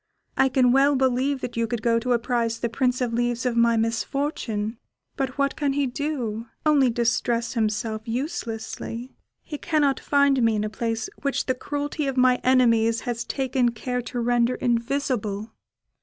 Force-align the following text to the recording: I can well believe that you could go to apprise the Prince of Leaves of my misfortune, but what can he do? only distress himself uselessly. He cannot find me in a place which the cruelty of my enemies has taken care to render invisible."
I 0.35 0.49
can 0.49 0.71
well 0.71 0.95
believe 0.95 1.41
that 1.41 1.55
you 1.55 1.67
could 1.67 1.83
go 1.83 1.99
to 1.99 2.13
apprise 2.13 2.57
the 2.57 2.69
Prince 2.69 3.01
of 3.01 3.13
Leaves 3.13 3.45
of 3.45 3.55
my 3.55 3.77
misfortune, 3.77 4.79
but 5.15 5.37
what 5.37 5.55
can 5.55 5.73
he 5.73 5.85
do? 5.85 6.47
only 6.65 6.89
distress 6.89 7.53
himself 7.53 8.01
uselessly. 8.07 9.13
He 9.43 9.59
cannot 9.59 9.99
find 9.99 10.41
me 10.41 10.55
in 10.55 10.63
a 10.63 10.71
place 10.71 11.07
which 11.21 11.45
the 11.45 11.53
cruelty 11.53 12.07
of 12.07 12.17
my 12.17 12.37
enemies 12.43 13.01
has 13.01 13.23
taken 13.23 13.73
care 13.73 14.01
to 14.01 14.19
render 14.19 14.55
invisible." 14.55 15.53